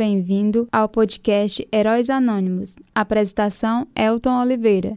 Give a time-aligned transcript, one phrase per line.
[0.00, 2.74] bem-vindo ao podcast Heróis Anônimos.
[2.94, 4.94] Apresentação Elton Oliveira.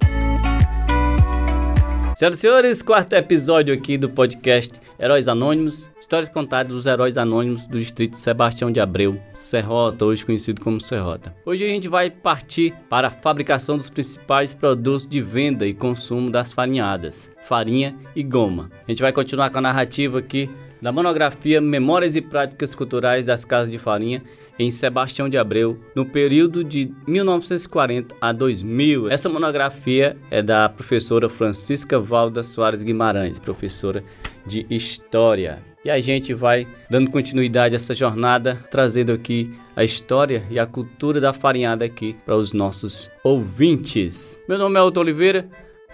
[2.15, 7.67] Senhoras e senhores, quarto episódio aqui do podcast Heróis Anônimos, histórias contadas dos heróis anônimos
[7.67, 11.35] do distrito Sebastião de Abreu, Serrota, hoje conhecido como Serrota.
[11.45, 16.29] Hoje a gente vai partir para a fabricação dos principais produtos de venda e consumo
[16.29, 18.71] das farinhadas, farinha e goma.
[18.87, 20.49] A gente vai continuar com a narrativa aqui
[20.83, 24.21] da monografia Memórias e Práticas Culturais das Casas de Farinha
[24.59, 29.09] em Sebastião de Abreu, no período de 1940 a 2000.
[29.09, 34.03] Essa monografia é da professora Francisca Valda Soares Guimarães, professora
[34.45, 35.63] de História.
[35.85, 40.65] E a gente vai dando continuidade a essa jornada, trazendo aqui a história e a
[40.65, 44.39] cultura da farinhada aqui para os nossos ouvintes.
[44.49, 45.47] Meu nome é Otto Oliveira,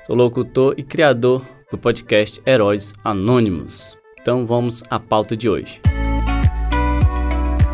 [0.07, 3.98] sou locutor e criador do podcast Heróis Anônimos.
[4.21, 5.81] Então vamos à pauta de hoje.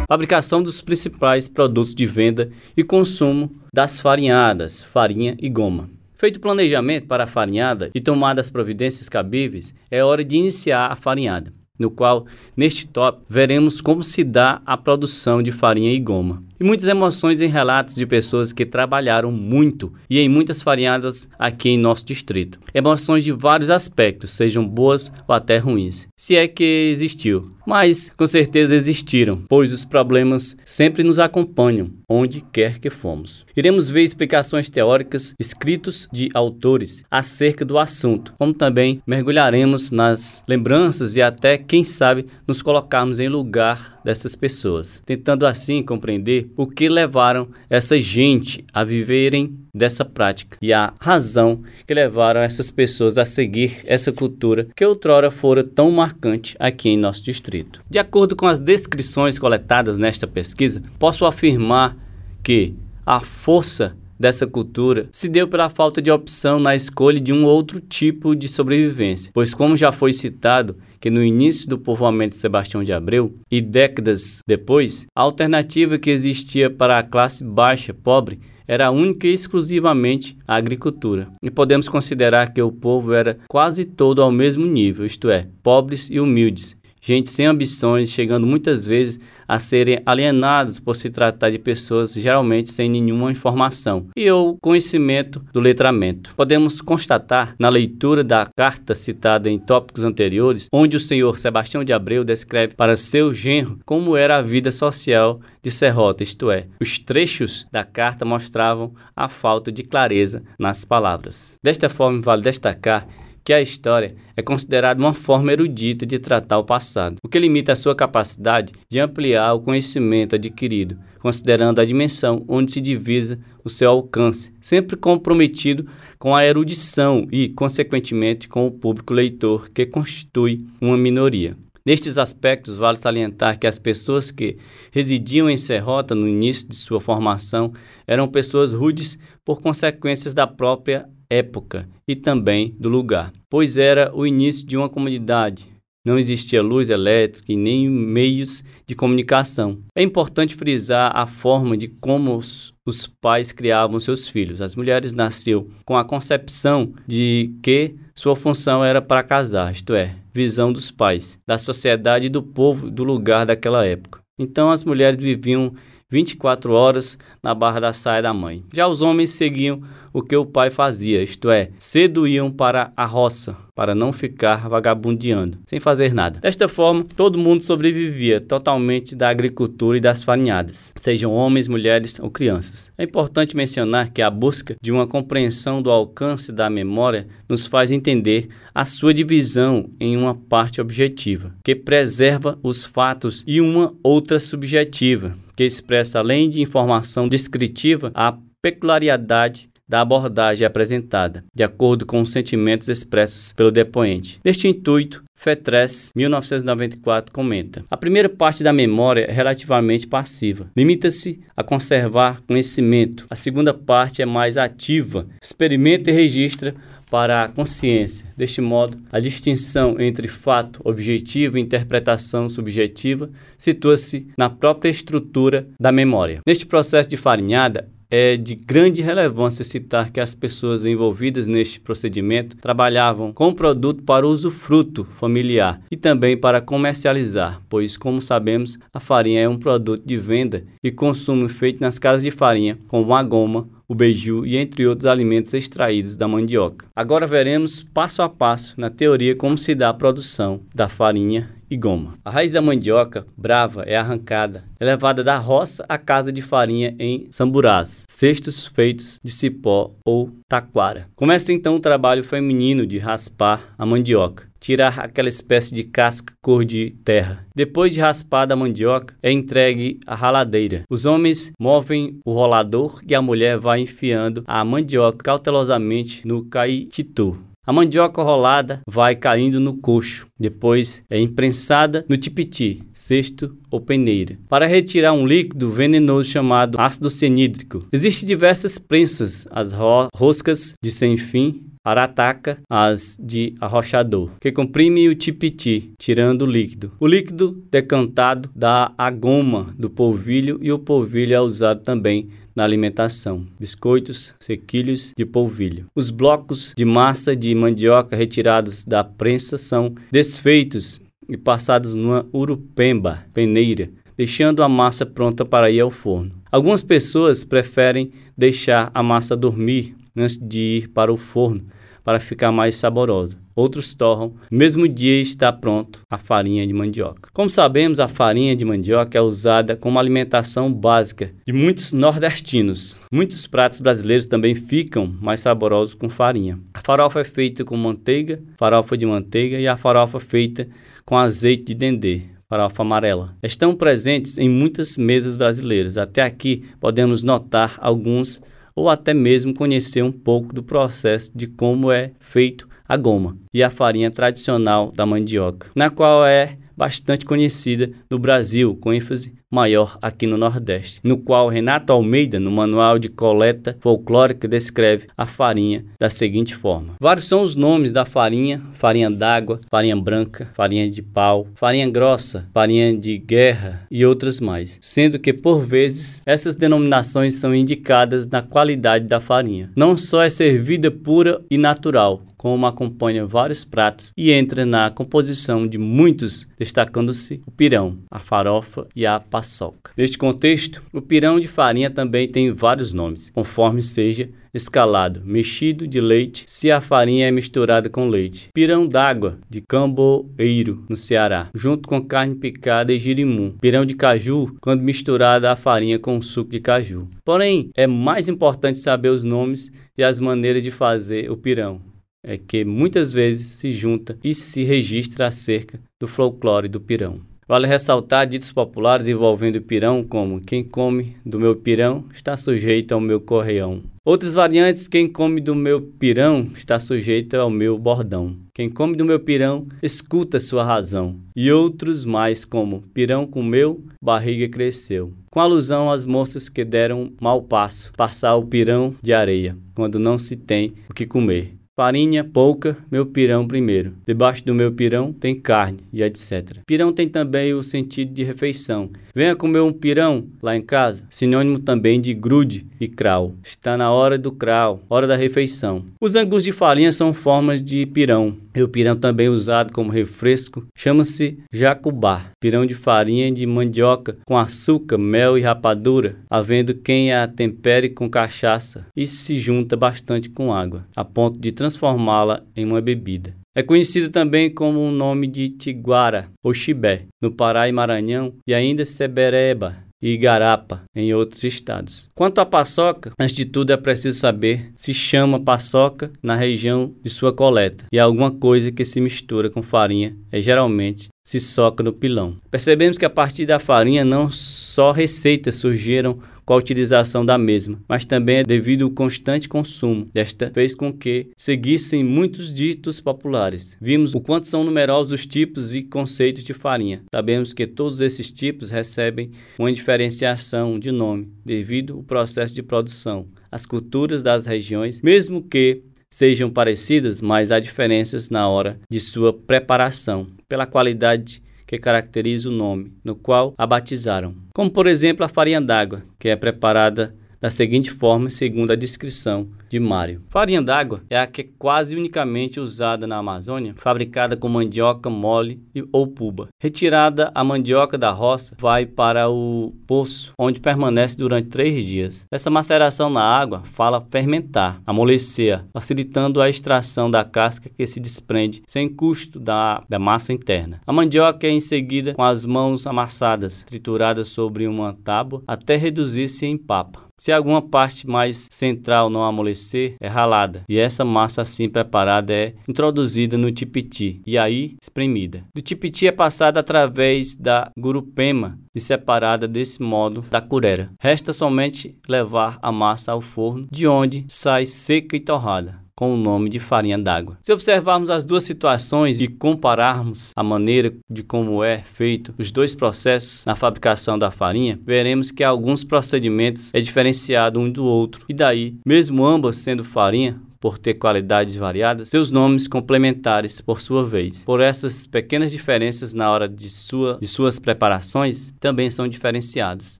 [0.07, 5.89] Fabricação dos principais produtos de venda e consumo das farinhadas, farinha e goma.
[6.15, 10.91] Feito o planejamento para a farinhada e tomadas as providências cabíveis, é hora de iniciar
[10.91, 15.99] a farinhada, no qual, neste tópico, veremos como se dá a produção de farinha e
[15.99, 21.29] goma e muitas emoções em relatos de pessoas que trabalharam muito e em muitas farinhadas
[21.37, 22.59] aqui em nosso distrito.
[22.73, 27.51] Emoções de vários aspectos, sejam boas ou até ruins, se é que existiu.
[27.65, 33.45] Mas com certeza existiram, pois os problemas sempre nos acompanham, onde quer que fomos.
[33.57, 41.15] Iremos ver explicações teóricas, escritos de autores acerca do assunto, como também mergulharemos nas lembranças
[41.15, 46.87] e até, quem sabe, nos colocarmos em lugar dessas pessoas, tentando assim compreender o que
[46.87, 53.25] levaram essa gente a viverem dessa prática e a razão que levaram essas pessoas a
[53.25, 57.81] seguir essa cultura que outrora fora tão marcante aqui em nosso distrito.
[57.89, 61.97] De acordo com as descrições coletadas nesta pesquisa, posso afirmar
[62.43, 67.43] que a força dessa cultura se deu pela falta de opção na escolha de um
[67.43, 72.37] outro tipo de sobrevivência, pois como já foi citado que no início do povoamento de
[72.37, 78.39] Sebastião de Abreu e décadas depois, a alternativa que existia para a classe baixa, pobre,
[78.67, 81.27] era única e exclusivamente a agricultura.
[81.43, 86.09] E podemos considerar que o povo era quase todo ao mesmo nível, isto é, pobres
[86.09, 91.59] e humildes, gente sem ambições, chegando muitas vezes a serem alienados por se tratar de
[91.59, 96.33] pessoas geralmente sem nenhuma informação e ou conhecimento do letramento.
[96.35, 101.93] Podemos constatar na leitura da carta citada em tópicos anteriores, onde o senhor Sebastião de
[101.93, 106.97] Abreu descreve para seu genro como era a vida social de Serrota, isto é, os
[106.97, 111.55] trechos da carta mostravam a falta de clareza nas palavras.
[111.61, 113.07] Desta forma, vale destacar
[113.45, 117.73] que a história é considerada uma forma erudita de tratar o passado, o que limita
[117.73, 123.69] a sua capacidade de ampliar o conhecimento adquirido, considerando a dimensão onde se divisa o
[123.69, 130.65] seu alcance, sempre comprometido com a erudição e, consequentemente, com o público leitor, que constitui
[130.81, 131.55] uma minoria.
[131.85, 134.57] Nestes aspectos, vale salientar que as pessoas que
[134.91, 137.73] residiam em Serrota no início de sua formação
[138.07, 144.25] eram pessoas rudes por consequências da própria época e também do lugar, pois era o
[144.25, 145.75] início de uma comunidade.
[146.05, 149.79] Não existia luz elétrica e nem meios de comunicação.
[149.95, 154.61] É importante frisar a forma de como os, os pais criavam seus filhos.
[154.61, 160.15] As mulheres nasceram com a concepção de que sua função era para casar, isto é,
[160.31, 164.19] visão dos pais, da sociedade e do povo do lugar daquela época.
[164.37, 165.73] Então as mulheres viviam
[166.09, 168.63] 24 horas na barra da saia da mãe.
[168.73, 169.81] Já os homens seguiam
[170.13, 174.69] o que o pai fazia, isto é, cedo iam para a roça, para não ficar
[174.69, 176.39] vagabundeando, sem fazer nada.
[176.39, 182.31] Desta forma, todo mundo sobrevivia totalmente da agricultura e das farinhadas, sejam homens, mulheres ou
[182.31, 182.93] crianças.
[182.97, 187.91] É importante mencionar que a busca de uma compreensão do alcance da memória nos faz
[187.91, 194.39] entender a sua divisão em uma parte objetiva, que preserva os fatos, e uma outra
[194.39, 202.19] subjetiva, que expressa, além de informação descritiva, a peculiaridade da abordagem apresentada, de acordo com
[202.21, 204.39] os sentimentos expressos pelo depoente.
[204.43, 211.63] Neste intuito, Fetres, 1994, comenta: A primeira parte da memória é relativamente passiva, limita-se a
[211.63, 213.25] conservar conhecimento.
[213.29, 216.73] A segunda parte é mais ativa, experimenta e registra
[217.09, 218.27] para a consciência.
[218.35, 225.91] Deste modo, a distinção entre fato objetivo e interpretação subjetiva situa-se na própria estrutura da
[225.91, 226.39] memória.
[226.45, 232.55] Neste processo de farinhada, é de grande relevância citar que as pessoas envolvidas neste procedimento
[232.57, 238.99] trabalhavam com o produto para usufruto familiar e também para comercializar, pois, como sabemos, a
[238.99, 243.23] farinha é um produto de venda e consumo feito nas casas de farinha, como a
[243.23, 246.87] goma, o beiju e entre outros alimentos extraídos da mandioca.
[246.95, 251.75] Agora veremos passo a passo na teoria como se dá a produção da farinha e
[251.75, 252.17] goma.
[252.23, 256.95] A raiz da mandioca brava é arrancada, é levada da roça à casa de farinha
[256.99, 261.07] em samburás, cestos feitos de cipó ou taquara.
[261.15, 266.65] Começa então o trabalho feminino de raspar a mandioca tirar aquela espécie de casca cor
[266.65, 267.45] de terra.
[267.55, 270.81] Depois de raspada a mandioca, é entregue à raladeira.
[270.89, 277.37] Os homens movem o rolador e a mulher vai enfiando a mandioca cautelosamente no caititu.
[277.67, 284.37] A mandioca rolada vai caindo no coxo, depois é imprensada no tipiti, cesto ou peneira,
[284.49, 287.87] para retirar um líquido venenoso chamado ácido cianídrico.
[287.91, 295.07] Existem diversas prensas, as ro roscas de sem fim, arataca, as de arrochador, que comprime
[295.07, 296.91] o tipiti, tirando o líquido.
[296.99, 302.63] O líquido decantado dá a goma do polvilho e o polvilho é usado também na
[302.63, 305.85] alimentação, biscoitos, sequilhos de polvilho.
[305.95, 313.25] Os blocos de massa de mandioca retirados da prensa são desfeitos e passados numa urupemba,
[313.33, 316.31] peneira, deixando a massa pronta para ir ao forno.
[316.49, 321.65] Algumas pessoas preferem deixar a massa dormir antes de ir para o forno
[322.05, 323.35] para ficar mais saborosa.
[323.55, 327.29] Outros torram, mesmo dia está pronto a farinha de mandioca.
[327.33, 332.97] Como sabemos, a farinha de mandioca é usada como alimentação básica de muitos nordestinos.
[333.11, 336.59] Muitos pratos brasileiros também ficam mais saborosos com farinha.
[336.73, 340.67] A farofa é feita com manteiga, farofa de manteiga e a farofa feita
[341.05, 343.37] com azeite de dendê, farofa amarela.
[343.41, 345.97] Estão presentes em muitas mesas brasileiras.
[345.97, 348.41] Até aqui podemos notar alguns
[348.75, 353.63] ou até mesmo conhecer um pouco do processo de como é feito a goma e
[353.63, 359.97] a farinha tradicional da mandioca, na qual é bastante conhecida no Brasil, com ênfase maior
[360.01, 365.85] aqui no Nordeste, no qual Renato Almeida, no Manual de Coleta Folclórica, descreve a farinha
[365.99, 371.01] da seguinte forma: Vários são os nomes da farinha: farinha d'água, farinha branca, farinha de
[371.01, 377.35] pau, farinha grossa, farinha de guerra e outras mais, sendo que por vezes essas denominações
[377.35, 379.71] são indicadas na qualidade da farinha.
[379.75, 385.67] Não só é servida pura e natural, como acompanha vários pratos e entra na composição
[385.67, 389.91] de muitos, destacando-se o pirão, a farofa e a paçoca.
[389.97, 395.99] Neste contexto, o pirão de farinha também tem vários nomes, conforme seja escalado, mexido de
[395.99, 398.47] leite, se a farinha é misturada com leite.
[398.53, 403.57] Pirão d'água, de Camboeiro, no Ceará, junto com carne picada e girimum.
[403.59, 407.09] Pirão de caju, quando misturada a farinha com suco de caju.
[407.25, 411.81] Porém, é mais importante saber os nomes e as maneiras de fazer o pirão
[412.27, 417.21] é que muitas vezes se junta e se registra acerca do folclore do pirão.
[417.47, 422.99] Vale ressaltar ditos populares envolvendo pirão como quem come do meu pirão está sujeito ao
[422.99, 423.83] meu correão.
[424.03, 428.35] Outras variantes, quem come do meu pirão está sujeito ao meu bordão.
[428.51, 431.19] Quem come do meu pirão escuta sua razão.
[431.35, 435.13] E outros mais como pirão comeu, barriga cresceu.
[435.29, 440.17] Com alusão às moças que deram mau passo, passar o pirão de areia, quando não
[440.17, 441.53] se tem o que comer.
[441.77, 443.95] Farinha pouca, meu pirão primeiro.
[444.07, 446.59] Debaixo do meu pirão tem carne e etc.
[446.65, 448.89] Pirão tem também o sentido de refeição.
[449.13, 453.33] Venha comer um pirão lá em casa, sinônimo também de grude e crau.
[453.43, 455.83] Está na hora do crau, hora da refeição.
[455.99, 458.37] Os angus de farinha são formas de pirão.
[458.55, 462.27] E o pirão também usado como refresco chama-se jacubá.
[462.39, 468.09] Pirão de farinha de mandioca com açúcar, mel e rapadura, havendo quem a tempere com
[468.09, 473.35] cachaça e se junta bastante com água, a ponto de transformá-la em uma bebida.
[473.55, 478.53] É conhecida também como o nome de tiguara ou chibé, no Pará e Maranhão, e
[478.53, 482.09] ainda sebereba, e Igarapa, em outros estados.
[482.13, 487.09] Quanto à paçoca, antes de tudo é preciso saber se chama paçoca na região de
[487.09, 491.91] sua coleta e alguma coisa que se mistura com farinha é geralmente se soca no
[491.91, 492.37] pilão.
[492.51, 497.81] Percebemos que a partir da farinha não só receitas surgiram com a utilização da mesma,
[497.87, 500.07] mas também é devido ao constante consumo.
[500.13, 503.77] Desta fez com que seguissem muitos ditos populares.
[503.81, 507.03] Vimos o quanto são numerosos os tipos e conceitos de farinha.
[507.13, 513.27] Sabemos que todos esses tipos recebem uma diferenciação de nome devido ao processo de produção,
[513.51, 519.33] as culturas das regiões, mesmo que sejam parecidas, mas há diferenças na hora de sua
[519.33, 524.35] preparação, pela qualidade que caracteriza o nome, no qual a batizaram.
[524.53, 529.47] Como, por exemplo, a farinha d'água, que é preparada da seguinte forma, segundo a descrição
[529.69, 530.21] de Mário.
[530.29, 535.59] Farinha d'água é a que é quase unicamente usada na Amazônia, fabricada com mandioca mole
[535.91, 536.47] ou puba.
[536.59, 542.25] Retirada a mandioca da roça, vai para o poço, onde permanece durante três dias.
[542.31, 548.61] Essa maceração na água fala fermentar, amolecer, facilitando a extração da casca que se desprende
[548.65, 550.79] sem custo da, da massa interna.
[550.85, 556.45] A mandioca é em seguida com as mãos amassadas, trituradas sobre uma tábua até reduzir-se
[556.45, 557.04] em papa.
[557.17, 562.53] Se alguma parte mais central não amolecer, é ralada, e essa massa assim preparada é
[562.67, 565.45] introduzida no tipiti e aí espremida.
[565.55, 570.91] Do tipiti é passada através da gurupema e separada desse modo da curera.
[570.99, 576.17] Resta somente levar a massa ao forno, de onde sai seca e torrada com o
[576.17, 577.37] nome de farinha d'água.
[577.41, 582.75] Se observarmos as duas situações e compararmos a maneira de como é feito os dois
[582.75, 588.25] processos na fabricação da farinha, veremos que alguns procedimentos é diferenciado um do outro.
[588.27, 594.03] E daí, mesmo ambas sendo farinha, por ter qualidades variadas, seus nomes complementares por sua
[594.03, 594.43] vez.
[594.43, 599.99] Por essas pequenas diferenças na hora de, sua, de suas preparações, também são diferenciados.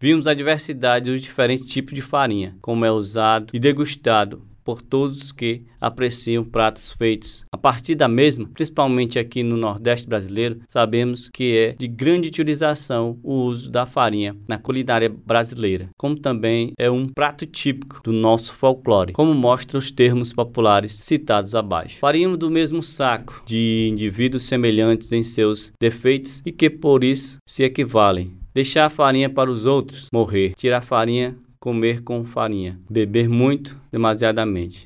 [0.00, 5.30] Vimos a diversidade dos diferentes tipos de farinha, como é usado e degustado por todos
[5.30, 11.56] que apreciam pratos feitos a partir da mesma, principalmente aqui no Nordeste brasileiro, sabemos que
[11.56, 17.06] é de grande utilização o uso da farinha na culinária brasileira, como também é um
[17.06, 21.98] prato típico do nosso folclore, como mostram os termos populares citados abaixo.
[21.98, 27.62] Farinha do mesmo saco de indivíduos semelhantes em seus defeitos e que por isso se
[27.62, 28.32] equivalem.
[28.54, 30.54] Deixar a farinha para os outros, morrer.
[30.56, 34.84] Tirar a farinha comer com farinha, beber muito, demasiadamente.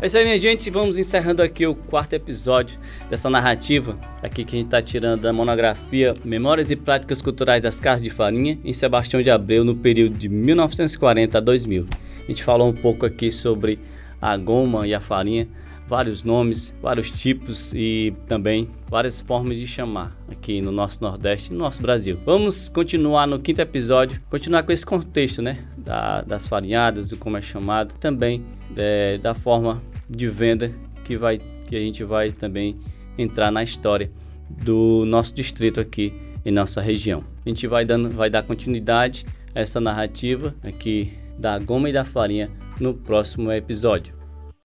[0.00, 0.70] É isso aí, minha gente.
[0.70, 2.78] Vamos encerrando aqui o quarto episódio
[3.10, 7.78] dessa narrativa aqui que a gente está tirando da monografia Memórias e Práticas Culturais das
[7.78, 11.86] Casas de Farinha em Sebastião de Abreu no período de 1940 a 2000.
[12.22, 13.78] A gente falou um pouco aqui sobre
[14.18, 15.46] a goma e a farinha
[15.86, 21.52] vários nomes, vários tipos e também várias formas de chamar aqui no nosso Nordeste e
[21.52, 22.18] no nosso Brasil.
[22.24, 25.64] Vamos continuar no quinto episódio, continuar com esse contexto, né?
[25.76, 28.44] Da, das farinhadas, do como é chamado, também
[28.76, 30.72] é, da forma de venda
[31.04, 32.78] que, vai, que a gente vai também
[33.18, 34.10] entrar na história
[34.48, 36.12] do nosso distrito aqui
[36.44, 37.24] em nossa região.
[37.44, 42.04] A gente vai, dando, vai dar continuidade a essa narrativa aqui da goma e da
[42.04, 42.50] farinha
[42.80, 44.23] no próximo episódio.